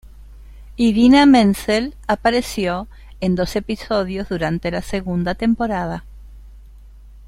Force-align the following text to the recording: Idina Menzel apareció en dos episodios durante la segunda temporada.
Idina 0.77 1.27
Menzel 1.27 1.93
apareció 2.07 2.87
en 3.19 3.35
dos 3.35 3.55
episodios 3.55 4.27
durante 4.29 4.71
la 4.71 4.81
segunda 4.81 5.35
temporada. 5.35 6.05